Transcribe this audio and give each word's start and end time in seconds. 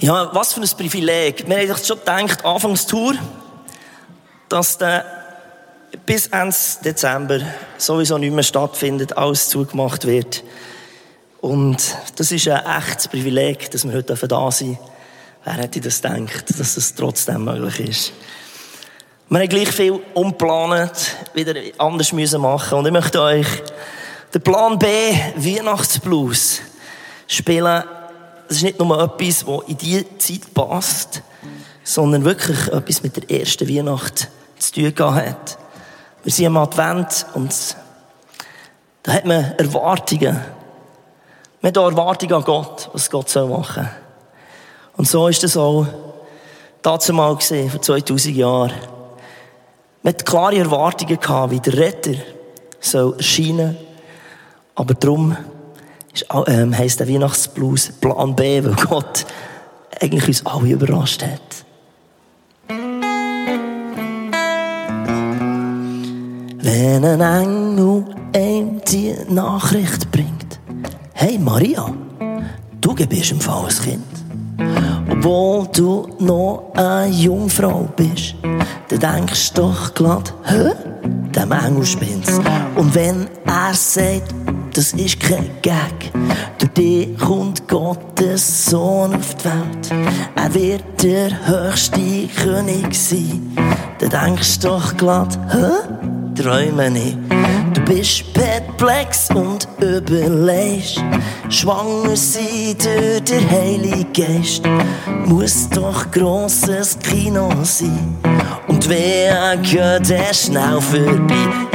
Ja, 0.00 0.32
was 0.32 0.52
für 0.52 0.60
ein 0.60 0.68
Privileg. 0.76 1.48
Wir 1.48 1.68
haben 1.68 1.84
schon 1.84 1.98
gedacht, 1.98 2.44
Anfangstour, 2.44 3.14
dass 4.48 4.78
der 4.78 5.04
bis 6.06 6.28
Ende 6.28 6.54
Dezember 6.84 7.40
sowieso 7.78 8.16
nicht 8.16 8.32
mehr 8.32 8.44
stattfindet, 8.44 9.16
alles 9.16 9.48
zugemacht 9.48 10.06
wird. 10.06 10.44
Und 11.40 11.96
das 12.14 12.30
ist 12.30 12.46
ein 12.46 12.62
echtes 12.64 13.08
Privileg, 13.08 13.72
dass 13.72 13.84
wir 13.84 13.92
heute 13.92 14.14
da 14.14 14.50
sind. 14.52 14.78
Wer 15.42 15.54
hätte 15.54 15.80
das 15.80 16.00
gedacht, 16.00 16.44
dass 16.56 16.76
das 16.76 16.94
trotzdem 16.94 17.44
möglich 17.44 17.80
ist? 17.80 18.12
Wir 19.28 19.40
haben 19.40 19.48
gleich 19.48 19.72
viel 19.72 19.98
umgeplant, 20.14 21.16
wieder 21.34 21.54
anders 21.76 22.12
müssen 22.12 22.40
machen. 22.40 22.78
Und 22.78 22.86
ich 22.86 22.92
möchte 22.92 23.20
euch 23.20 23.48
den 24.32 24.42
Plan 24.42 24.78
B, 24.78 24.86
Weihnachtsblues, 25.34 26.60
spielen 27.26 27.82
das 28.48 28.56
ist 28.56 28.62
nicht 28.62 28.78
nur 28.78 28.98
etwas, 28.98 29.44
das 29.44 29.68
in 29.68 29.76
diese 29.76 30.18
Zeit 30.18 30.54
passt, 30.54 31.22
sondern 31.84 32.24
wirklich 32.24 32.68
etwas 32.68 33.02
mit 33.02 33.16
der 33.16 33.40
ersten 33.40 33.68
Weihnacht 33.68 34.28
zu 34.58 34.92
tun 34.92 35.14
hat. 35.14 35.58
Wir 36.24 36.32
sind 36.32 36.46
am 36.46 36.56
Advent 36.56 37.26
und 37.34 37.54
da 39.02 39.12
hat 39.12 39.26
man 39.26 39.52
Erwartungen. 39.58 40.40
Man 41.60 41.68
hat 41.68 41.76
Erwartungen 41.76 42.34
an 42.34 42.44
Gott, 42.44 42.88
was 42.92 43.10
Gott 43.10 43.28
soll 43.28 43.48
machen 43.48 43.88
Und 44.96 45.06
so 45.06 45.28
ist 45.28 45.44
es 45.44 45.56
auch 45.56 45.86
dazu 46.82 47.14
gesehen, 47.36 47.70
vor 47.70 47.82
2000 47.82 48.36
Jahren. 48.36 48.72
Man 50.02 50.14
hat 50.14 50.24
klare 50.24 50.58
Erwartungen 50.58 51.20
gehabt, 51.20 51.52
wie 51.52 51.60
der 51.60 51.76
Retter 51.76 52.14
soll 52.80 53.14
erscheinen. 53.16 53.76
Aber 54.74 54.94
darum 54.94 55.36
ähm, 56.46 56.76
heisst 56.76 57.00
der 57.00 57.08
Weihnachtsblues 57.08 57.92
Plan 58.00 58.34
B, 58.34 58.62
weil 58.64 58.74
Gott 58.74 59.26
eigentlich 60.00 60.28
uns 60.28 60.46
alle 60.46 60.70
überrascht 60.70 61.22
hat. 61.22 61.64
Wenn 66.60 67.04
ein 67.04 67.20
Engel 67.20 68.04
ihm 68.36 68.80
die 68.86 69.14
Nachricht 69.28 70.10
bringt, 70.10 70.60
hey 71.14 71.38
Maria, 71.38 71.92
du 72.80 72.94
gebst 72.94 73.32
im 73.32 73.40
Fall 73.40 73.68
ein 73.68 73.84
Kind. 73.84 74.18
Obwohl 75.10 75.68
du 75.72 76.08
noch 76.18 76.72
eine 76.74 77.12
Jungfrau 77.12 77.88
bist, 77.96 78.34
dann 78.88 78.98
denkst 79.00 79.52
du 79.54 79.62
doch 79.62 79.94
glatt, 79.94 80.34
hä? 80.44 80.72
Der 81.34 81.44
Engel 81.44 81.84
spinnt's. 81.84 82.38
Und 82.76 82.94
wenn 82.94 83.26
er 83.46 83.74
sagt, 83.74 84.34
das 84.78 84.92
ist 84.92 85.18
kein 85.18 85.50
Gag. 85.60 86.12
Durch 86.58 86.72
dich 86.74 87.18
kommt 87.18 87.66
Gottes 87.66 88.66
Sohn 88.66 89.12
auf 89.12 89.34
die 89.34 89.44
Welt. 89.46 89.90
Er 90.36 90.54
wird 90.54 91.02
der 91.02 91.48
höchste 91.48 92.28
König 92.40 92.94
sein. 92.94 93.56
Dann 93.98 94.10
denkst 94.10 94.60
du 94.60 94.68
doch 94.68 94.96
glatt, 94.96 95.36
hä? 95.50 96.40
Träume 96.40 96.92
nicht. 96.92 97.18
Du 97.74 97.80
bist 97.80 98.32
perplex 98.32 99.28
und 99.34 99.66
überlegst. 99.80 101.02
Schwanger 101.48 102.14
sein 102.14 102.76
durch 102.80 103.20
den 103.24 103.50
Heiligen 103.50 104.12
Geist. 104.12 104.62
Muss 105.24 105.68
doch 105.70 106.08
grosses 106.12 106.96
Kino 107.00 107.50
sein. 107.64 108.16
Und 108.68 108.88
wer 108.88 109.56
geht 109.56 110.08
der 110.08 110.32
schnell 110.32 110.80
vorbei? 110.80 111.67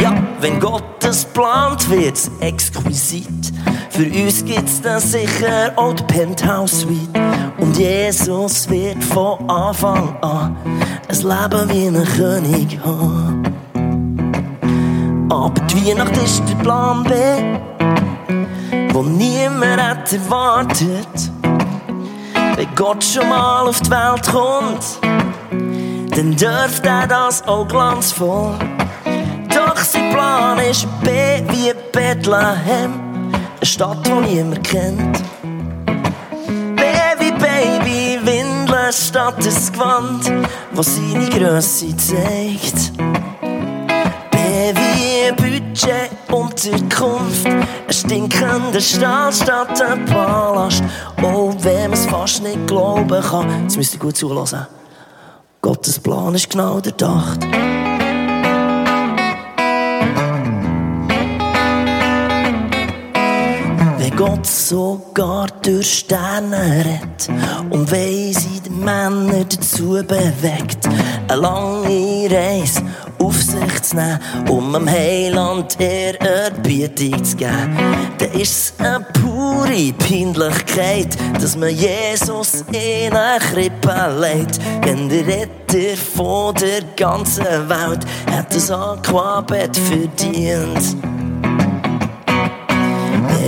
Wenn 0.43 0.59
Gott 0.59 0.83
das 0.99 1.23
plant, 1.23 1.89
wird's 1.89 2.29
exquisit. 2.41 3.53
Für 3.91 4.03
uns 4.03 4.43
gibt's 4.43 4.81
dann 4.81 4.99
sicher 4.99 5.71
auch 5.77 5.93
die 5.93 6.03
Penthouse 6.03 6.81
Suite. 6.81 7.17
Und 7.59 7.77
Jesus 7.77 8.69
wird 8.69 9.01
von 9.05 9.49
Anfang 9.49 10.17
an 10.21 10.57
ein 11.07 11.17
Leben 11.17 11.69
wie 11.69 11.87
ein 11.87 12.03
König 12.17 12.77
haben. 12.83 13.41
Aber 15.29 15.61
die 15.61 15.87
Weihnacht 15.87 16.17
ist 16.17 16.43
der 16.49 16.55
Plan 16.55 17.05
B, 17.05 17.13
wo 18.93 19.01
niemand 19.01 19.81
hat 19.81 20.11
erwartet. 20.11 21.31
Wenn 22.57 22.75
Gott 22.75 23.01
schon 23.01 23.29
mal 23.29 23.65
auf 23.65 23.79
die 23.79 23.91
Welt 23.91 24.29
kommt, 24.29 24.99
dann 26.13 26.35
dürfte 26.35 26.89
er 26.89 27.07
das 27.07 27.47
auch 27.47 27.65
glanzvoll. 27.65 28.57
Plan 30.13 30.59
ist 30.59 30.87
B 31.01 31.09
wie 31.49 31.73
Bethlehem, 31.91 33.31
eine 33.31 33.65
Stadt, 33.65 33.97
die 34.05 34.11
niemand 34.11 34.63
kennt. 34.63 35.23
Baby, 36.75 37.31
Baby, 37.31 38.19
Windeln 38.23 38.93
statt 38.93 39.37
das 39.39 39.71
Gewand, 39.71 40.31
was 40.73 40.95
seine 40.95 41.27
Größe 41.29 41.97
zeigt. 41.97 42.93
Baby, 44.29 45.33
Budget 45.35 46.11
Unterkunft, 46.31 47.47
ein 47.47 47.65
stinkender 47.89 48.81
Stall 48.81 49.33
statt 49.33 49.81
ein 49.81 50.05
Palast. 50.05 50.83
Oh, 51.23 51.55
wenn 51.61 51.89
man 51.89 51.93
es 51.93 52.05
fast 52.05 52.43
nicht 52.43 52.67
glauben 52.67 53.09
kann, 53.09 53.63
jetzt 53.63 53.77
müsst 53.77 53.95
ihr 53.95 53.99
gut 53.99 54.15
zulassen. 54.15 54.67
Gottes 55.59 55.99
Plan 55.99 56.35
ist 56.35 56.51
genau 56.51 56.79
Gott 64.15 64.45
sogar 64.45 65.47
durch 65.63 65.99
Sterne 65.99 66.85
redet 66.85 67.29
und 67.71 67.91
weiss 67.91 68.43
sie 68.43 68.61
die 68.63 68.69
Männer 68.69 69.43
dazu 69.43 70.03
bewegt, 70.05 70.87
eine 71.27 71.41
lange 71.41 72.29
Reise 72.29 72.83
auf 73.19 73.41
sich 73.41 73.81
zu 73.81 73.95
nehmen, 73.95 74.19
um 74.49 74.73
dem 74.73 74.87
Heiland 74.89 75.79
Ehrerbietung 75.79 77.23
zu 77.23 77.37
geben. 77.37 77.77
Dann 78.19 78.31
ist 78.33 78.73
es 78.79 78.85
eine 78.85 79.05
pure 79.13 79.93
Peinlichkeit, 79.93 81.17
dass 81.41 81.55
man 81.55 81.69
Jesus 81.69 82.65
in 82.71 83.13
eine 83.13 83.39
Krippe 83.39 84.19
legt. 84.19 84.59
Denn 84.85 85.09
der 85.09 85.25
Retter 85.25 85.97
von 86.15 86.53
der 86.55 86.83
ganzen 86.95 87.45
Welt 87.45 88.05
hat 88.31 88.53
das 88.53 88.69
Aquabett 88.69 89.75
verdient 89.75 91.12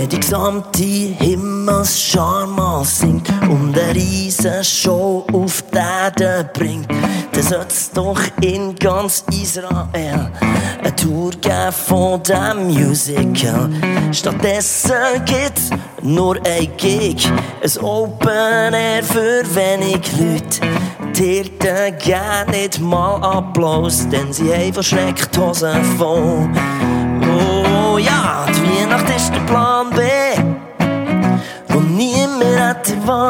die 0.04 0.20
gesamte 0.20 0.82
Himmelsschar 0.82 2.46
mal 2.46 2.84
singt 2.84 3.30
und 3.48 3.76
riesen 3.94 4.62
Show 4.62 5.24
auf 5.32 5.62
die 5.72 5.78
Erde 5.78 6.50
bringt, 6.52 6.88
dann 7.32 7.42
sollte 7.42 7.68
es 7.68 7.90
doch 7.92 8.20
in 8.40 8.74
ganz 8.74 9.24
Israel 9.30 10.30
eine 10.80 10.96
Tour 10.96 11.30
geben 11.40 11.72
von 11.72 12.22
dem 12.22 12.66
Musical. 12.66 13.70
Stattdessen 14.12 15.24
gibt's 15.24 15.70
nur 16.02 16.36
ein 16.44 16.68
Gig, 16.76 17.30
ein 17.62 17.84
Open 17.84 18.74
Air 18.74 19.02
für 19.02 19.42
wenig 19.54 20.12
Leute. 20.18 20.60
Die 21.16 21.24
Hirten 21.24 21.98
geben 21.98 22.50
nicht 22.50 22.80
mal 22.80 23.22
Applaus, 23.22 24.06
denn 24.08 24.32
sie 24.32 24.52
haben 24.52 24.72
verschreckt 24.72 25.36
Hosen 25.38 25.82
voll. 25.96 26.48
Oh 27.22 27.98
ja, 27.98 28.46
die 28.48 28.80
Weihnacht 28.80 29.08
ist 29.16 29.34
der 29.34 29.40
Plan 29.40 29.85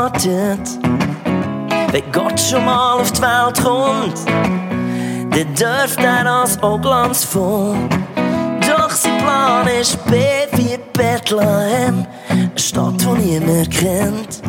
hat 0.07 0.27
erwartet. 0.27 0.79
Wenn 1.93 2.13
Gott 2.13 2.41
schon 2.41 2.65
mal 2.65 2.95
auf 2.95 3.13
die 3.13 3.23
Welt 3.23 3.63
kommt, 3.63 4.19
dann 5.31 5.55
dürft 5.55 6.01
er 6.01 6.25
das 6.25 6.63
auch 6.63 6.81
glanzvoll. 6.81 7.77
Doch 8.61 8.91
sein 8.91 9.19
Plan 9.19 9.67
ist 9.81 10.05
B 10.07 10.17
wie 10.53 10.79
Bethlehem, 10.93 12.07
eine 12.29 12.51
Stadt, 12.57 13.01
die 13.01 13.23
niemand 13.23 13.71
kennt. 13.71 14.43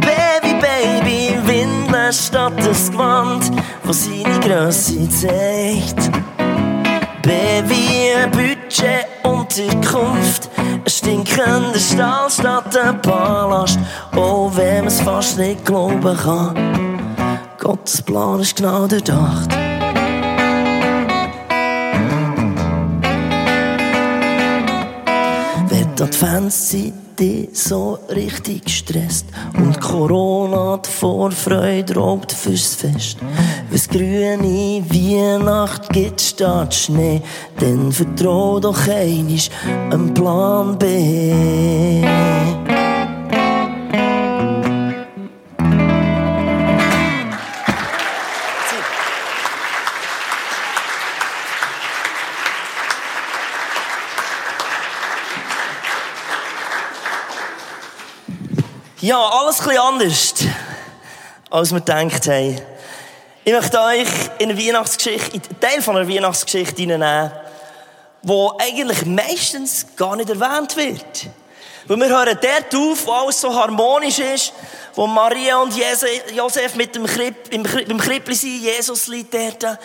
Baby, 0.00 0.54
Baby, 0.60 1.34
Windeln 1.44 2.12
statt 2.12 2.54
das 2.58 2.90
Gewand, 2.90 3.50
was 3.84 4.04
seine 4.04 4.40
Größe 4.40 5.08
zeigt. 5.08 6.10
Baby, 7.22 8.12
ein 8.16 8.30
Budget, 8.30 9.06
Unterkunft, 9.22 10.48
ein 10.84 10.90
stinkender 10.90 11.78
Stall 11.78 12.30
statt 12.30 12.76
ein 12.76 13.00
Palast. 13.02 13.78
Oh, 14.16 14.50
wenn 14.54 14.78
man 14.78 14.86
es 14.86 15.00
fast 15.00 15.38
nicht 15.38 15.64
glauben 15.64 16.16
kann, 16.16 16.54
Gottes 17.58 18.02
Plan 18.02 18.40
ist 18.40 18.56
genau 18.56 18.86
durchdacht. 18.86 19.69
Wenn 26.00 26.06
die 26.08 26.14
Adventszeit 26.14 26.92
dich 27.18 27.48
so 27.52 27.98
richtig 28.08 28.70
stresst 28.70 29.26
und 29.54 29.78
Corona 29.82 30.78
die 30.78 30.88
Vorfreude 30.88 31.94
raubt 31.94 32.32
fürs 32.32 32.74
Fest. 32.74 33.18
Wenn's 33.68 33.86
grüne 33.86 34.82
Weihnacht 34.88 35.90
gibt 35.90 36.22
statt 36.22 36.74
Schnee, 36.74 37.20
dann 37.58 37.92
vertrau 37.92 38.60
doch 38.60 38.88
einisch 38.88 39.50
einen 39.90 40.14
Plan 40.14 40.78
B. 40.78 42.69
Ja, 59.02 59.18
alles 59.18 59.60
ein 59.60 59.66
bisschen 59.68 59.80
anders, 59.80 60.34
als 61.48 61.72
wir 61.72 61.80
gedacht 61.80 62.28
haben. 62.28 62.60
Ich 63.44 63.52
möchte 63.54 63.80
euch 63.80 64.08
in 64.38 64.50
eine 64.50 64.58
Weihnachtsgeschichte, 64.58 65.36
in 65.36 65.58
Teil 65.58 65.80
von 65.80 65.96
einer 65.96 66.06
Weihnachtsgeschichte 66.06 66.82
hineinnehmen, 66.82 67.32
wo 68.22 68.52
eigentlich 68.60 69.06
meistens 69.06 69.86
gar 69.96 70.16
nicht 70.16 70.28
erwähnt 70.28 70.76
wird. 70.76 71.30
Weil 71.86 71.96
wir 71.96 72.08
hören 72.10 72.38
dort 72.42 72.74
auf, 72.74 73.06
wo 73.06 73.12
alles 73.12 73.40
so 73.40 73.54
harmonisch 73.54 74.18
ist, 74.18 74.52
wo 74.94 75.06
Maria 75.06 75.56
und 75.62 75.72
Josef 76.36 76.74
mit 76.74 76.94
dem 76.94 77.06
Kripp, 77.06 77.50
im 77.50 77.62
Krippli 77.98 78.34
sind, 78.34 78.60
Jesus 78.60 79.06
liegt 79.06 79.32
dort, 79.32 79.78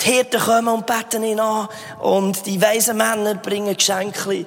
die 0.00 0.12
Hirten 0.12 0.40
kommen 0.40 0.68
und 0.68 0.86
beten 0.86 1.24
ihn 1.24 1.40
an 1.40 1.68
und 2.00 2.46
die 2.46 2.62
weisen 2.62 2.96
Männer 2.96 3.34
bringen 3.34 3.76
Geschenke. 3.76 4.46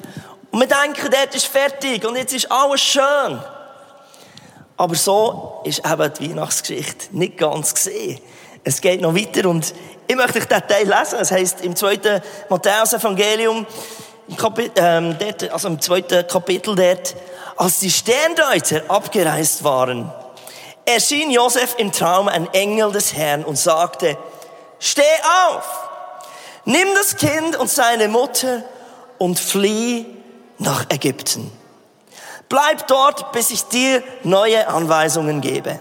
Und 0.49 0.59
wir 0.61 0.67
denken, 0.67 1.09
dort 1.11 1.35
ist 1.35 1.47
fertig 1.47 2.05
und 2.07 2.15
jetzt 2.15 2.33
ist 2.33 2.49
alles 2.49 2.79
schön. 2.79 3.43
Aber 4.77 4.95
so 4.95 5.61
ist 5.63 5.83
eben 5.85 6.13
die 6.19 6.29
Weihnachtsgeschichte 6.29 7.15
nicht 7.15 7.37
ganz 7.37 7.73
gesehen. 7.73 8.19
Es 8.63 8.81
geht 8.81 9.01
noch 9.01 9.15
weiter 9.15 9.47
und 9.49 9.73
ich 10.07 10.15
möchte 10.15 10.39
euch 10.39 10.45
diesen 10.45 10.67
Teil 10.67 10.87
lesen. 10.87 11.19
Es 11.19 11.31
heißt 11.31 11.61
im 11.61 11.75
zweiten 11.75 12.21
Matthäus-Evangelium, 12.49 13.65
ähm, 14.75 15.15
dort, 15.19 15.51
also 15.51 15.67
im 15.67 15.81
zweiten 15.81 16.25
Kapitel 16.27 16.75
dort, 16.75 17.15
als 17.57 17.79
die 17.79 17.91
Sterndeuter 17.91 18.83
abgereist 18.87 19.63
waren, 19.63 20.11
erschien 20.85 21.31
Josef 21.31 21.75
im 21.77 21.91
Traum 21.91 22.27
ein 22.27 22.51
Engel 22.53 22.91
des 22.91 23.13
Herrn 23.13 23.43
und 23.43 23.57
sagte, 23.57 24.17
steh 24.79 25.01
auf, 25.49 25.63
nimm 26.65 26.87
das 26.95 27.15
Kind 27.17 27.55
und 27.57 27.69
seine 27.69 28.07
Mutter 28.07 28.63
und 29.17 29.39
flieh 29.39 30.05
nach 30.57 30.85
Ägypten. 30.89 31.51
Bleib 32.53 32.85
dort, 32.85 33.31
bis 33.31 33.49
ich 33.49 33.63
dir 33.63 34.03
neue 34.21 34.67
Anweisungen 34.67 35.41
gebe. 35.41 35.79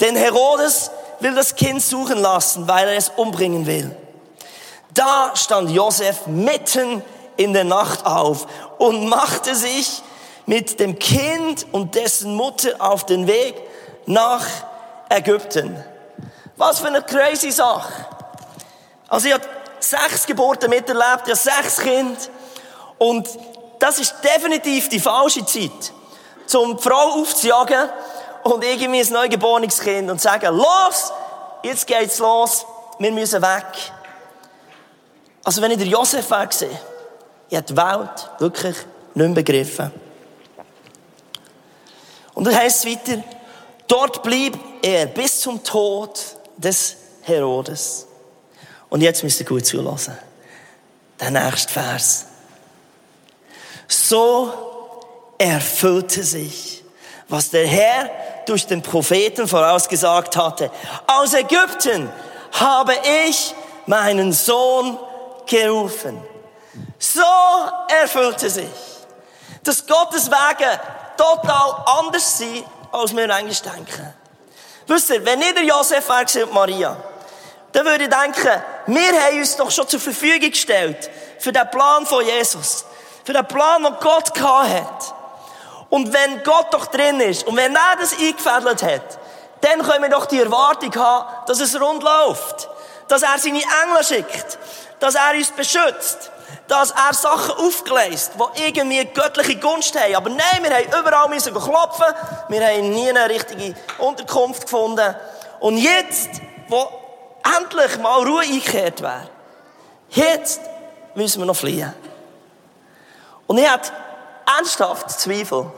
Denn 0.00 0.16
Herodes 0.16 0.90
will 1.20 1.34
das 1.34 1.54
Kind 1.56 1.82
suchen 1.82 2.16
lassen, 2.16 2.66
weil 2.66 2.88
er 2.88 2.96
es 2.96 3.10
umbringen 3.10 3.66
will. 3.66 3.94
Da 4.94 5.32
stand 5.34 5.70
Josef 5.72 6.26
mitten 6.26 7.02
in 7.36 7.52
der 7.52 7.64
Nacht 7.64 8.06
auf 8.06 8.46
und 8.78 9.10
machte 9.10 9.54
sich 9.54 10.02
mit 10.46 10.80
dem 10.80 10.98
Kind 10.98 11.66
und 11.72 11.94
dessen 11.94 12.34
Mutter 12.34 12.70
auf 12.78 13.04
den 13.04 13.26
Weg 13.26 13.54
nach 14.06 14.46
Ägypten. 15.10 15.84
Was 16.56 16.78
für 16.78 16.86
eine 16.86 17.02
crazy 17.02 17.50
Sache. 17.50 17.92
Also 19.06 19.26
ich 19.28 19.34
habe 19.34 19.44
sechs 19.80 20.24
Geburten 20.24 20.70
miterlebt, 20.70 21.24
ich 21.26 21.32
habe 21.32 21.62
sechs 21.62 21.76
Kinder 21.76 22.16
und 22.96 23.28
das 23.78 23.98
ist 23.98 24.14
definitiv 24.24 24.88
die 24.88 24.98
falsche 24.98 25.44
Zeit, 25.44 25.92
um 26.54 26.76
die 26.76 26.82
Frau 26.82 27.20
aufzujagen 27.20 27.88
und 28.44 28.62
irgendwie 28.64 29.00
ein 29.00 29.12
neugeborenes 29.12 29.80
Kind 29.80 30.10
und 30.10 30.20
sagen, 30.20 30.54
los, 30.54 31.12
jetzt 31.62 31.86
geht's 31.86 32.18
los, 32.18 32.64
wir 32.98 33.12
müssen 33.12 33.42
weg. 33.42 33.66
Also 35.44 35.62
wenn 35.62 35.72
ich 35.72 35.78
den 35.78 35.88
Josef 35.88 36.30
wegsehe, 36.30 36.80
ich 37.48 37.56
habe 37.56 37.66
die 37.66 37.76
Welt 37.76 38.30
wirklich 38.38 38.76
nicht 39.14 39.26
mehr 39.26 39.28
begriffen. 39.28 39.92
Und 42.34 42.46
dann 42.46 42.54
heißt 42.54 42.84
es 42.84 42.92
weiter, 42.92 43.22
dort 43.88 44.22
blieb 44.22 44.58
er 44.82 45.06
bis 45.06 45.40
zum 45.40 45.62
Tod 45.62 46.20
des 46.56 46.96
Herodes. 47.22 48.06
Und 48.88 49.00
jetzt 49.00 49.22
müsst 49.22 49.40
ihr 49.40 49.46
gut 49.46 49.64
zulassen. 49.64 50.16
Der 51.18 51.30
nächste 51.30 51.72
Vers. 51.72 52.26
So 53.88 54.75
erfüllte 55.38 56.22
sich, 56.22 56.84
was 57.28 57.50
der 57.50 57.66
Herr 57.66 58.10
durch 58.46 58.66
den 58.66 58.82
Propheten 58.82 59.48
vorausgesagt 59.48 60.36
hatte. 60.36 60.70
Aus 61.06 61.34
Ägypten 61.34 62.10
habe 62.52 62.94
ich 63.28 63.54
meinen 63.86 64.32
Sohn 64.32 64.98
gerufen. 65.46 66.22
So 66.98 67.20
erfüllte 68.02 68.48
sich, 68.50 68.68
dass 69.62 69.86
Gottes 69.86 70.30
Wege 70.30 70.80
total 71.16 71.84
anders 71.98 72.38
sind, 72.38 72.64
als 72.92 73.14
wir 73.14 73.28
eigentlich 73.30 73.62
denken. 73.62 74.14
Wisst 74.86 75.10
ihr, 75.10 75.24
wenn 75.24 75.38
nicht 75.38 75.56
der 75.56 75.64
Josef 75.64 76.08
wäre 76.08 76.46
und 76.46 76.54
Maria, 76.54 76.96
dann 77.72 77.84
würde 77.84 78.04
ich 78.04 78.10
denken, 78.10 78.62
wir 78.86 79.22
haben 79.22 79.38
uns 79.38 79.56
doch 79.56 79.70
schon 79.70 79.88
zur 79.88 80.00
Verfügung 80.00 80.50
gestellt 80.50 81.10
für 81.38 81.52
den 81.52 81.68
Plan 81.70 82.06
von 82.06 82.24
Jesus. 82.24 82.84
Für 83.24 83.32
den 83.32 83.46
Plan, 83.46 83.82
den 83.82 83.94
Gott 84.00 84.32
gehabt 84.32 84.70
hat. 84.70 85.14
Und 85.88 86.12
wenn 86.12 86.42
Gott 86.42 86.72
doch 86.72 86.86
drin 86.86 87.20
ist 87.20 87.46
und 87.46 87.56
wenn 87.56 87.74
er 87.74 87.96
das 88.00 88.12
eingefädelt 88.12 88.82
hat, 88.82 89.18
dann 89.60 89.82
können 89.82 90.02
wir 90.02 90.10
doch 90.10 90.26
die 90.26 90.40
Erwartung 90.40 90.94
haben, 90.96 91.46
dass 91.46 91.60
es 91.60 91.80
rund 91.80 92.02
läuft. 92.02 92.68
Dass 93.08 93.22
er 93.22 93.38
seine 93.38 93.58
Engel 93.58 94.04
schickt. 94.04 94.58
Dass 94.98 95.14
er 95.14 95.32
uns 95.34 95.50
beschützt 95.50 96.30
dass 96.68 96.90
er 96.90 97.14
Sachen 97.14 97.64
aufgeleist, 97.64 98.32
die 98.34 98.64
irgendwie 98.64 99.04
göttliche 99.04 99.56
Gunst 99.56 99.98
haben. 99.98 100.14
Aber 100.14 100.30
nein, 100.30 100.62
wir 100.62 100.70
haben 100.70 101.00
überall 101.00 101.28
müssen 101.28 101.54
klopfen. 101.54 102.06
Wir 102.48 102.66
haben 102.66 102.90
nie 102.90 103.08
eine 103.08 103.28
richtige 103.28 103.74
Unterkunft 103.98 104.62
gefunden. 104.62 105.14
Und 105.60 105.78
jetzt, 105.78 106.30
wo 106.68 106.88
endlich 107.58 107.98
mal 107.98 108.22
Ruhe 108.26 108.42
eingekehrt 108.42 109.00
wäre, 109.00 109.28
jetzt 110.10 110.60
müssen 111.14 111.40
wir 111.40 111.46
noch 111.46 111.56
fliehen. 111.56 111.92
Und 113.46 113.58
ich 113.58 113.68
hatte 113.68 113.92
ernsthaft 114.46 115.10
Zweifel, 115.10 115.70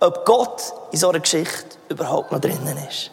ob 0.00 0.24
Gott 0.24 0.72
in 0.90 0.98
so 0.98 1.08
einer 1.08 1.20
Geschichte 1.20 1.76
überhaupt 1.88 2.32
noch 2.32 2.40
drinnen 2.40 2.76
ist. 2.88 3.10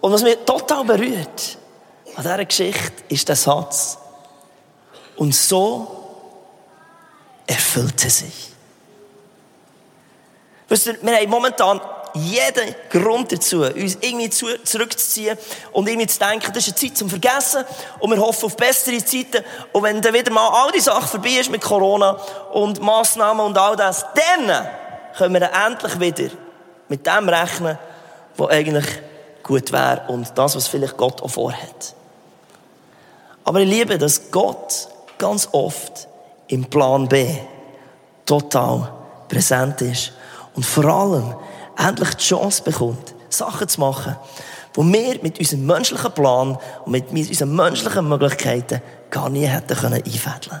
Und 0.00 0.12
was 0.12 0.22
mich 0.22 0.38
total 0.46 0.84
berührt 0.84 1.58
an 2.16 2.22
dieser 2.22 2.44
Geschichte 2.44 3.02
ist 3.08 3.28
der 3.28 3.36
Satz, 3.36 3.98
und 5.16 5.34
so 5.34 6.00
erfüllte 7.46 8.08
sich. 8.08 8.52
Wisst 10.66 10.86
ihr, 10.86 11.02
wir 11.02 11.16
haben 11.16 11.28
momentan 11.28 11.80
jeden 12.14 12.74
Grund 12.88 13.32
dazu, 13.32 13.62
uns 13.62 13.98
irgendwie 14.00 14.30
zurückzuziehen 14.30 15.36
und 15.72 15.88
irgendwie 15.88 16.06
zu 16.06 16.18
denken, 16.18 16.52
das 16.52 16.66
ist 16.66 16.76
eine 16.80 16.88
Zeit 16.88 16.98
zum 16.98 17.08
Vergessen 17.08 17.64
und 17.98 18.10
wir 18.10 18.18
hoffen 18.18 18.46
auf 18.46 18.56
bessere 18.56 19.04
Zeiten. 19.04 19.44
Und 19.72 19.82
wenn 19.82 20.00
dann 20.00 20.14
wieder 20.14 20.32
mal 20.32 20.48
all 20.48 20.72
die 20.72 20.80
Sachen 20.80 21.08
vorbei 21.08 21.38
ist 21.40 21.50
mit 21.50 21.60
Corona 21.60 22.12
und 22.52 22.80
Massnahmen 22.80 23.46
und 23.46 23.58
all 23.58 23.76
das, 23.76 24.04
dann 24.14 24.68
können 25.16 25.34
wir 25.34 25.40
dann 25.40 25.72
endlich 25.72 26.00
wieder 26.00 26.30
mit 26.88 27.06
dem 27.06 27.28
rechnen, 27.28 27.78
was 28.36 28.50
eigentlich 28.50 28.86
gut 29.42 29.72
wäre 29.72 30.02
und 30.08 30.30
das, 30.36 30.56
was 30.56 30.68
vielleicht 30.68 30.96
Gott 30.96 31.22
auch 31.22 31.30
vorhat. 31.30 31.94
Aber 33.44 33.60
ich 33.60 33.68
liebe, 33.68 33.98
dass 33.98 34.30
Gott 34.30 34.88
ganz 35.18 35.48
oft 35.52 36.08
im 36.48 36.64
Plan 36.66 37.08
B 37.08 37.26
total 38.26 38.92
präsent 39.28 39.80
ist 39.82 40.12
und 40.54 40.64
vor 40.64 40.84
allem 40.84 41.34
endlich 41.86 42.14
die 42.14 42.24
Chance 42.24 42.62
bekommt, 42.62 43.14
Sachen 43.28 43.68
zu 43.68 43.80
machen, 43.80 44.16
wo 44.74 44.82
wir 44.84 45.18
mit 45.22 45.38
unserem 45.38 45.66
menschlichen 45.66 46.12
Plan 46.12 46.58
und 46.84 46.92
mit 46.92 47.10
unseren 47.10 47.54
menschlichen 47.54 48.08
Möglichkeiten 48.08 48.82
gar 49.10 49.28
nie 49.28 49.46
hätten 49.46 49.76
können 49.76 50.02
einfädeln. 50.04 50.60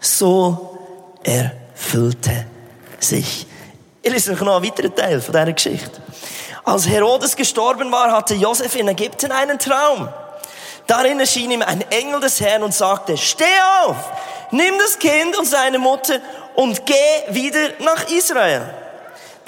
So 0.00 0.78
erfüllte 1.22 2.46
sich. 2.98 3.46
Ich 4.02 4.12
lese 4.12 4.32
noch 4.32 4.40
einen 4.40 4.64
weiteren 4.64 4.94
Teil 4.94 5.20
von 5.20 5.32
dieser 5.32 5.52
Geschichte. 5.52 6.00
Als 6.64 6.88
Herodes 6.88 7.34
gestorben 7.34 7.90
war, 7.90 8.12
hatte 8.12 8.34
Josef 8.34 8.74
in 8.76 8.88
Ägypten 8.88 9.32
einen 9.32 9.58
Traum. 9.58 10.08
Darin 10.86 11.20
erschien 11.20 11.50
ihm 11.50 11.62
ein 11.62 11.82
Engel 11.90 12.20
des 12.20 12.40
Herrn 12.40 12.62
und 12.62 12.72
sagte, 12.72 13.16
steh 13.16 13.44
auf, 13.84 13.96
nimm 14.50 14.78
das 14.78 14.98
Kind 14.98 15.36
und 15.38 15.46
seine 15.46 15.78
Mutter 15.78 16.18
und 16.54 16.86
geh 16.86 16.94
wieder 17.34 17.70
nach 17.80 18.08
Israel. 18.10 18.62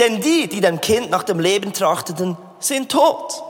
Denn 0.01 0.21
die, 0.21 0.49
die 0.49 0.63
dem 0.63 0.81
Kind 0.81 1.11
nach 1.11 1.23
dem 1.23 1.39
Leben 1.39 1.75
trachteten, 1.75 2.37
sind 2.59 2.91
tot. 2.91 3.43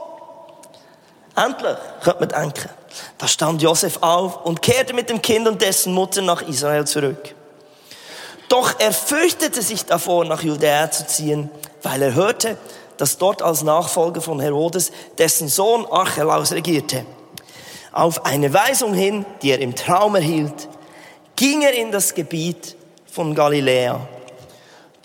Endlich, 1.35 1.77
könnte 2.03 2.19
man 2.19 2.29
denken. 2.29 2.69
Da 3.17 3.27
stand 3.27 3.61
Josef 3.61 3.99
auf 4.01 4.45
und 4.45 4.61
kehrte 4.61 4.93
mit 4.93 5.09
dem 5.09 5.21
Kind 5.21 5.47
und 5.47 5.61
dessen 5.61 5.93
Mutter 5.93 6.21
nach 6.21 6.41
Israel 6.41 6.85
zurück. 6.85 7.33
Doch 8.49 8.79
er 8.79 8.91
fürchtete 8.91 9.61
sich 9.61 9.85
davor, 9.85 10.25
nach 10.25 10.43
Judäa 10.43 10.91
zu 10.91 11.07
ziehen, 11.07 11.49
weil 11.83 12.01
er 12.01 12.15
hörte, 12.15 12.57
dass 12.97 13.17
dort 13.17 13.41
als 13.41 13.63
Nachfolger 13.63 14.19
von 14.19 14.41
Herodes 14.41 14.91
dessen 15.17 15.47
Sohn 15.47 15.85
Archelaus 15.89 16.51
regierte. 16.51 17.05
Auf 17.93 18.25
eine 18.25 18.53
Weisung 18.53 18.93
hin, 18.93 19.25
die 19.41 19.51
er 19.51 19.59
im 19.59 19.73
Traum 19.73 20.15
erhielt, 20.15 20.67
ging 21.37 21.61
er 21.61 21.73
in 21.73 21.93
das 21.93 22.13
Gebiet 22.13 22.75
von 23.09 23.33
Galiläa. 23.33 24.01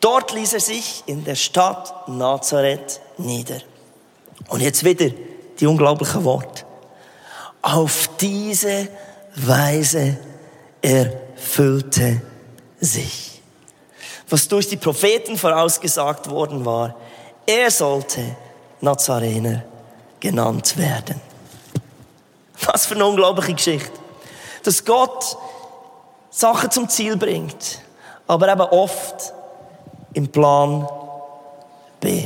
Dort 0.01 0.33
ließ 0.33 0.55
er 0.55 0.61
sich 0.61 1.03
in 1.07 1.25
der 1.25 1.35
Stadt 1.35 2.09
Nazareth 2.09 3.01
nieder. 3.17 3.61
Und 4.49 4.61
jetzt 4.61 4.85
wieder 4.85 5.11
die 5.59 5.67
unglaublichen 5.67 6.25
Worte. 6.25 6.65
Auf 7.63 8.11
diese 8.21 8.89
Weise 9.35 10.19
erfüllte 10.83 12.21
sich. 12.79 13.37
was 14.29 14.49
durch 14.49 14.69
die 14.69 14.77
Propheten 14.77 15.37
vorausgesagt 15.39 16.29
worden 16.29 16.65
war. 16.65 16.97
Er 17.47 17.71
sollte 17.71 18.37
Nazarener 18.81 19.63
genannt 20.19 20.77
werden. 20.77 21.21
Was 22.65 22.87
für 22.87 22.95
eine 22.95 23.07
unglaubliche 23.07 23.55
Geschichte. 23.55 23.93
Dass 24.65 24.85
Gott 24.85 25.37
Sachen 26.31 26.71
zum 26.71 26.89
Ziel 26.89 27.17
bringt, 27.17 27.81
aber 28.27 28.51
eben 28.51 28.63
oft 28.63 29.33
im 30.17 30.29
Plan 30.29 30.89
B. 32.01 32.23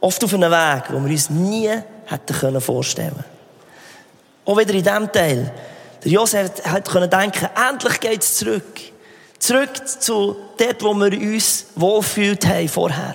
Oft 0.00 0.24
auf 0.24 0.34
einem 0.34 0.50
Weg, 0.50 0.82
wo 0.90 1.02
wir 1.02 1.10
uns 1.10 1.30
nie 1.30 1.70
hätten 2.06 2.60
vorstellen 2.60 3.10
können. 3.10 3.24
Auch 4.44 4.58
wieder 4.58 4.74
in 4.74 4.82
diesem 4.82 5.12
Teil. 5.12 5.54
Der 6.02 6.10
Josef 6.10 6.50
hat 6.64 7.12
denken, 7.12 7.48
endlich 7.70 8.00
geht 8.00 8.22
es 8.22 8.36
zurück. 8.36 8.80
Zurück 9.38 9.70
zu 9.86 10.36
dort, 10.58 10.82
wo 10.82 10.94
wir 10.94 11.12
uns 11.12 11.66
wohlfühlt 11.76 12.44
haben 12.46 12.68
vorher. 12.68 13.14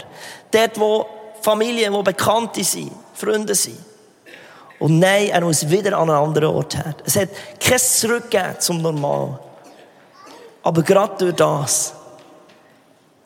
Dort, 0.50 0.80
wo 0.80 1.06
Familien, 1.42 1.94
die 1.94 2.02
Bekannte 2.02 2.64
sind, 2.64 2.92
Freunde 3.14 3.56
sind. 3.56 3.78
Und 4.80 5.00
nein, 5.00 5.30
er 5.30 5.42
muss 5.42 5.70
wieder 5.70 5.98
an 5.98 6.10
einen 6.10 6.18
anderen 6.18 6.56
Ort 6.56 6.78
her. 6.78 6.96
Es 7.06 7.18
hat 7.18 7.30
kein 7.60 7.78
Zurückgehen 7.78 8.56
zum 8.60 8.82
Normal. 8.82 9.38
Aber 10.64 10.82
gerade 10.82 11.18
durch 11.18 11.36
das 11.36 11.99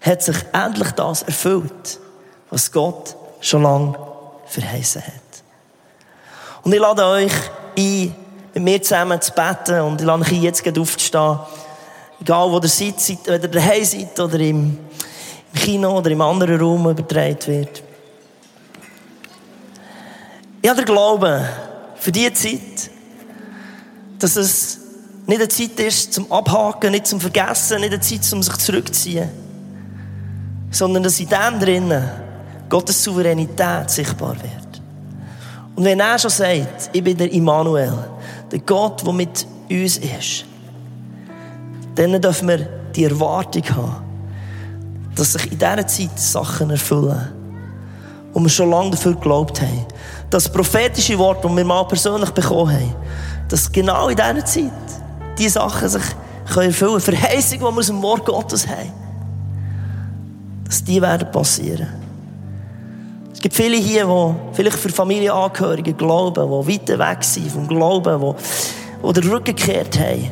hat 0.03 0.21
sich 0.21 0.35
endlich 0.51 0.91
das 0.91 1.23
erfüllt, 1.23 1.99
was 2.49 2.71
Gott 2.71 3.15
schon 3.39 3.63
lange 3.63 3.97
verheißen 4.45 5.01
hat. 5.01 5.13
Und 6.63 6.73
ich 6.73 6.79
lade 6.79 7.05
euch 7.05 7.31
ein, 7.77 8.15
mit 8.53 8.63
mir 8.63 8.81
zusammen 8.81 9.19
zu 9.19 9.31
beten 9.31 9.81
und 9.81 10.01
ich 10.01 10.05
lade 10.05 10.21
euch 10.21 10.31
ein, 10.31 10.41
jetzt 10.41 10.77
aufzustehen. 10.77 11.39
Egal, 12.21 12.51
wo 12.51 12.59
ihr 12.59 12.67
seid, 12.67 13.17
wenn 13.25 13.41
ihr 13.41 13.47
daheim 13.47 13.83
seid 13.83 14.19
oder 14.19 14.39
im, 14.39 14.77
im 15.53 15.59
Kino 15.59 15.97
oder 15.97 16.11
im 16.11 16.21
anderen 16.21 16.59
Raum 16.59 16.89
übertragen 16.89 17.47
wird. 17.47 17.83
Ich 20.61 20.69
habe 20.69 20.81
den 20.81 20.85
Glauben 20.85 21.45
für 21.95 22.11
diese 22.11 22.33
Zeit, 22.33 22.91
dass 24.19 24.35
es 24.35 24.79
nicht 25.25 25.39
eine 25.39 25.47
Zeit 25.47 25.79
ist 25.79 26.13
zum 26.13 26.31
Abhaken, 26.31 26.91
nicht 26.91 27.07
zum 27.07 27.19
Vergessen, 27.19 27.81
nicht 27.81 27.93
eine 27.93 28.01
Zeit, 28.01 28.31
um 28.33 28.43
sich 28.43 28.57
zurückzuziehen, 28.57 29.29
sondern 30.73 31.03
dass 31.03 31.19
in 31.19 31.29
dem 31.29 31.59
drinnen 31.59 32.09
Gottes 32.67 33.03
Souveränität 33.03 33.89
sichtbar 33.89 34.35
wird. 34.41 34.81
Und 35.75 35.85
wenn 35.85 35.99
er 35.99 36.17
schon 36.17 36.31
sagt, 36.31 36.89
ich 36.91 37.03
bin 37.03 37.15
der 37.15 37.31
Immanuel, 37.31 37.93
der 38.51 38.59
Gott, 38.59 39.05
der 39.05 39.13
mit 39.13 39.47
uns 39.69 39.97
ist, 39.97 40.45
dann 41.95 42.19
dürfen 42.19 42.47
wir 42.47 42.57
die 42.95 43.05
Erwartung 43.05 43.63
haben, 43.69 43.95
dass 45.15 45.33
sich 45.33 45.51
in 45.51 45.59
dieser 45.59 45.87
Zeit 45.87 46.19
Sachen 46.19 46.71
erfüllen, 46.71 47.29
wo 48.33 48.39
wir 48.39 48.49
schon 48.49 48.71
lange 48.71 48.91
dafür 48.91 49.13
geglaubt 49.13 49.61
haben. 49.61 49.85
Das 50.31 50.51
prophetische 50.51 51.17
Wort, 51.19 51.45
das 51.45 51.55
wir 51.55 51.63
mal 51.63 51.83
persönlich 51.83 52.31
bekommen 52.31 52.73
haben, 52.73 52.95
dass 53.47 53.71
genau 53.71 54.07
in 54.07 54.15
dieser 54.15 54.45
Zeit 54.45 54.71
diese 55.37 55.51
Sachen 55.51 55.87
sich 55.87 56.01
erfüllen 56.47 56.73
können. 56.73 56.99
Verheißungen, 56.99 57.59
die 57.59 57.71
wir 57.71 57.77
aus 57.79 57.87
dem 57.87 58.01
Wort 58.01 58.25
Gottes 58.25 58.67
haben. 58.67 59.02
Dass 60.65 60.83
die 60.83 61.01
werden 61.01 61.31
passieren. 61.31 61.87
Es 63.31 63.39
gibt 63.39 63.55
viele 63.55 63.77
hier, 63.77 64.05
die 64.05 64.55
vielleicht 64.55 64.77
für 64.77 64.89
Familienangehörige 64.89 65.93
glauben, 65.93 66.65
die 66.67 66.73
weiter 66.73 66.99
weg 66.99 67.23
sind 67.23 67.51
vom 67.51 67.67
Glauben, 67.67 68.19
die, 68.21 69.07
die 69.07 69.13
den 69.13 69.29
Rücken 69.29 69.55
gekehrt 69.55 69.99
haben. 69.99 70.29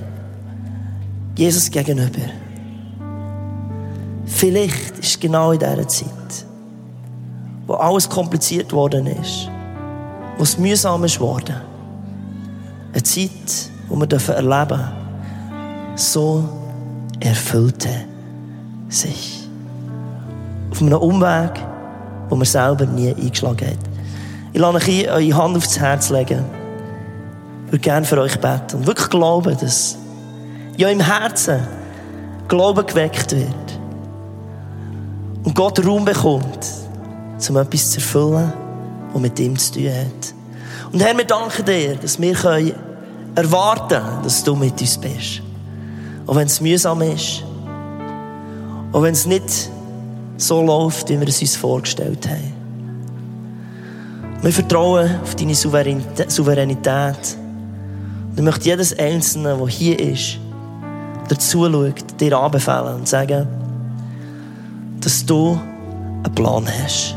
Jesus 1.36 1.70
gegenüber. 1.70 2.30
Vielleicht 4.26 4.98
ist 5.00 5.10
es 5.10 5.20
genau 5.20 5.52
in 5.52 5.60
dieser 5.60 5.88
Zeit, 5.88 6.46
wo 7.68 7.74
alles 7.74 8.10
kompliziert 8.10 8.72
worden 8.72 9.08
ist, 9.08 9.50
wo 10.38 10.44
es 10.44 10.58
mühsam 10.58 11.04
ist 11.04 11.20
worden. 11.20 11.56
Eine 12.94 13.04
Zeit, 13.04 13.70
wo 13.88 13.96
wir 13.96 14.10
erleben 14.12 14.68
dürfen, 14.68 15.02
so 15.96 16.44
erfüllte 17.20 17.90
sich. 18.90 19.41
Auf 20.72 20.82
einem 20.82 20.98
Umweg, 20.98 21.52
wo 22.30 22.36
man 22.36 22.46
selber 22.46 22.86
nie 22.86 23.14
eingeschlagen 23.14 23.68
hat. 23.68 23.78
Ich 24.54 24.60
lade 24.60 24.78
euch 24.78 25.10
eure 25.10 25.38
Hand 25.38 25.58
aufs 25.58 25.80
Herz 25.80 26.10
legen. 26.10 26.44
Ich 27.66 27.72
würde 27.72 27.84
gerne 27.84 28.06
für 28.06 28.20
euch 28.20 28.40
beten 28.40 28.78
und 28.78 28.88
wirklich 28.88 29.10
glauben, 29.10 29.58
dass 29.60 29.98
ja 30.78 30.90
im 30.90 31.00
Herzen 31.00 31.60
Glauben 32.48 32.86
geweckt 32.86 33.32
wird. 33.32 33.80
Und 35.44 35.56
Gott 35.56 35.86
Raum 35.86 36.04
bekommt, 36.04 36.68
um 37.50 37.58
etwas 37.58 37.92
zu 37.92 38.00
erfüllen, 38.00 38.52
was 39.14 39.22
mit 39.22 39.40
ihm 39.40 39.58
zu 39.58 39.74
tun 39.74 39.90
hat. 39.90 40.34
Und 40.92 41.02
Herr, 41.02 41.18
wir 41.18 41.26
danken 41.26 41.66
dir, 41.66 41.96
dass 41.96 42.20
wir 42.20 42.34
können 42.34 42.74
erwarten, 43.36 44.02
dass 44.24 44.44
du 44.44 44.56
mit 44.56 44.80
uns 44.82 44.98
bist. 44.98 45.42
Auch 46.28 46.36
wenn 46.36 46.48
es 46.48 46.60
mühsam 46.60 47.02
ist. 47.02 47.44
Auch 48.92 49.02
wenn 49.02 49.14
es 49.14 49.26
nicht 49.26 49.70
so 50.42 50.62
läuft, 50.62 51.10
wie 51.10 51.20
wir 51.20 51.28
es 51.28 51.42
uns 51.42 51.56
vorgestellt 51.56 52.28
haben. 52.28 52.54
Wir 54.42 54.52
vertrauen 54.52 55.20
auf 55.22 55.36
deine 55.36 55.54
Souveränität. 55.54 57.38
Und 58.30 58.38
ich 58.38 58.44
möchte 58.44 58.70
jedes 58.70 58.98
Einzelne, 58.98 59.56
der 59.56 59.68
hier 59.68 60.00
ist, 60.00 60.40
dazu 61.30 61.70
schaut, 61.72 62.20
dir 62.20 62.38
anbefehlen 62.38 62.96
und 62.96 63.08
sagen, 63.08 63.48
dass 65.00 65.26
du 65.26 65.60
einen 66.24 66.36
Plan 66.36 66.66
hast. 66.68 67.16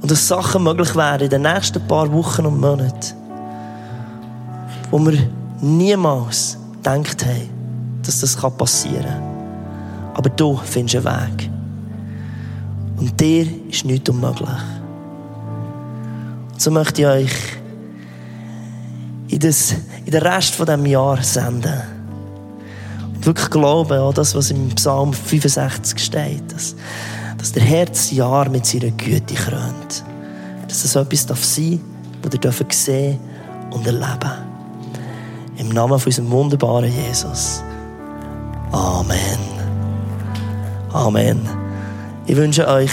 Und 0.00 0.10
dass 0.10 0.28
Sachen 0.28 0.62
möglich 0.62 0.94
werden 0.96 1.24
in 1.24 1.30
den 1.30 1.42
nächsten 1.42 1.86
paar 1.86 2.10
Wochen 2.12 2.46
und 2.46 2.60
Monaten, 2.60 3.14
wo 4.90 4.98
wir 4.98 5.18
niemals 5.60 6.56
gedacht 6.76 7.26
haben, 7.26 7.50
dass 8.02 8.20
das 8.20 8.36
passieren 8.36 9.04
kann. 9.04 9.27
Aber 10.18 10.30
du 10.30 10.56
findest 10.56 10.96
einen 10.96 11.04
Weg. 11.04 11.50
Und 12.96 13.20
dir 13.20 13.46
ist 13.70 13.84
nichts 13.84 14.10
unmöglich. 14.10 14.48
Und 16.52 16.60
so 16.60 16.72
möchte 16.72 17.02
ich 17.02 17.06
euch 17.06 17.32
in, 19.28 19.38
das, 19.38 19.76
in 20.04 20.10
den 20.10 20.20
Rest 20.20 20.56
von 20.56 20.66
diesem 20.66 20.86
Jahr 20.86 21.22
senden. 21.22 21.80
Und 23.14 23.26
wirklich 23.26 23.48
glauben 23.48 23.96
an 23.96 24.12
das, 24.12 24.34
was 24.34 24.50
im 24.50 24.70
Psalm 24.70 25.12
65 25.12 25.96
steht. 25.96 26.52
Dass, 26.52 26.74
dass 27.36 27.52
der 27.52 27.86
das 27.86 28.10
Jahr 28.10 28.48
mit 28.48 28.66
seiner 28.66 28.90
Güte 28.90 29.34
krönt. 29.34 30.02
Dass 30.66 30.84
es 30.84 30.96
etwas 30.96 31.26
darf 31.26 31.44
sein 31.44 31.80
darf, 32.22 32.40
das 32.40 32.60
ihr 32.60 32.66
sehen 32.70 33.18
und 33.70 33.86
erleben 33.86 34.32
Im 35.58 35.68
Namen 35.68 35.96
von 35.96 36.06
unserem 36.06 36.28
wunderbaren 36.32 36.92
Jesus. 36.92 37.62
Amen. 38.72 39.47
Amen. 40.92 41.40
Ich 42.26 42.36
wünsche 42.36 42.66
euch 42.66 42.90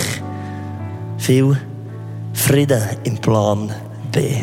viel 1.18 1.58
Frieden 2.34 2.82
im 3.04 3.18
Plan 3.18 3.72
B. 4.12 4.38